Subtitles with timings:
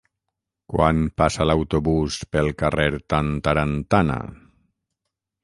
[0.73, 4.19] Quan passa l'autobús pel carrer Tantarantana?